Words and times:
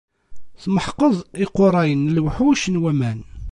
Tmeḥqeḍ 0.61 1.15
iqerra 1.43 1.83
n 1.93 2.03
lewḥuc 2.15 2.63
n 2.69 2.75
waman. 2.81 3.19